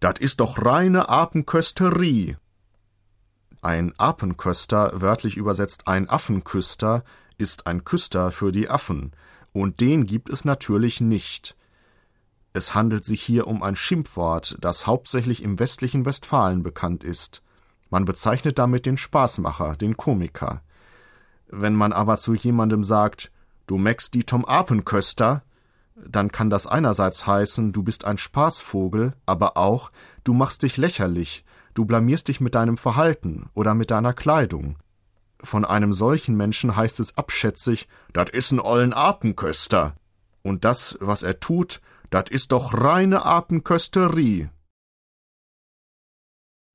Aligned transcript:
dat 0.00 0.18
ist 0.18 0.40
doch 0.40 0.64
reine 0.64 1.08
Apenkösterie. 1.08 2.36
Ein 3.62 3.92
Apenköster, 3.98 5.00
wörtlich 5.00 5.36
übersetzt 5.36 5.86
ein 5.86 6.08
Affenküster, 6.08 7.04
ist 7.36 7.66
ein 7.66 7.84
Küster 7.84 8.32
für 8.32 8.52
die 8.52 8.70
Affen, 8.70 9.12
und 9.52 9.80
den 9.80 10.06
gibt 10.06 10.30
es 10.30 10.44
natürlich 10.44 11.00
nicht. 11.02 11.56
Es 12.52 12.74
handelt 12.74 13.04
sich 13.04 13.22
hier 13.22 13.46
um 13.46 13.62
ein 13.62 13.76
Schimpfwort, 13.76 14.56
das 14.60 14.86
hauptsächlich 14.86 15.42
im 15.42 15.58
westlichen 15.58 16.06
Westfalen 16.06 16.62
bekannt 16.62 17.04
ist. 17.04 17.42
Man 17.90 18.04
bezeichnet 18.04 18.58
damit 18.58 18.86
den 18.86 18.96
Spaßmacher, 18.96 19.76
den 19.76 19.96
Komiker. 19.96 20.62
Wenn 21.48 21.74
man 21.74 21.92
aber 21.92 22.16
zu 22.16 22.34
jemandem 22.34 22.84
sagt, 22.84 23.30
du 23.66 23.76
meckst 23.76 24.14
die 24.14 24.24
Tom 24.24 24.44
Apenköster, 24.44 25.42
dann 26.08 26.32
kann 26.32 26.50
das 26.50 26.66
einerseits 26.66 27.26
heißen, 27.26 27.72
du 27.72 27.82
bist 27.82 28.04
ein 28.04 28.18
Spaßvogel, 28.18 29.12
aber 29.26 29.56
auch, 29.56 29.90
du 30.24 30.34
machst 30.34 30.62
dich 30.62 30.76
lächerlich, 30.76 31.44
du 31.74 31.84
blamierst 31.84 32.28
dich 32.28 32.40
mit 32.40 32.54
deinem 32.54 32.76
Verhalten 32.76 33.50
oder 33.54 33.74
mit 33.74 33.90
deiner 33.90 34.12
Kleidung. 34.12 34.76
Von 35.42 35.64
einem 35.64 35.92
solchen 35.92 36.36
Menschen 36.36 36.76
heißt 36.76 37.00
es 37.00 37.16
abschätzig, 37.16 37.88
dat 38.12 38.30
is 38.30 38.52
n 38.52 38.60
ollen 38.60 38.92
Apenköster. 38.92 39.94
Und 40.42 40.64
das, 40.64 40.98
was 41.00 41.22
er 41.22 41.40
tut, 41.40 41.80
dat 42.10 42.28
is 42.28 42.48
doch 42.48 42.74
reine 42.74 43.24
Apenkösterie. 43.24 44.50